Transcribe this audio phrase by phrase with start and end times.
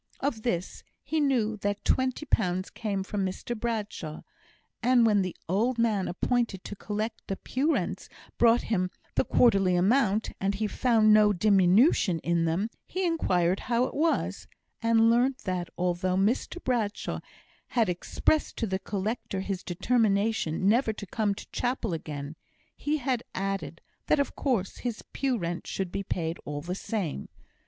[0.19, 4.21] Of this, he knew that twenty pounds came from Mr Bradshaw;
[4.81, 8.09] and when the old man appointed to collect the pew rents
[8.39, 13.83] brought him the quarterly amount, and he found no diminution in them, he inquired how
[13.83, 14.47] it was,
[14.81, 17.19] and learnt that, although Mr Bradshaw
[17.67, 22.35] had expressed to the collector his determination never to come to chapel again,
[22.75, 27.29] he had added, that of course his pew rent should be paid all the same.